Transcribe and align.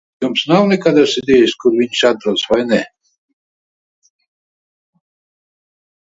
Jums 0.23 0.43
nav 0.51 0.63
nekādas 0.69 1.11
idejas, 1.19 1.51
kur 1.63 1.75
viņš 1.81 1.99
atrodas, 2.07 2.45
vai 2.53 2.59
ne? 2.69 2.79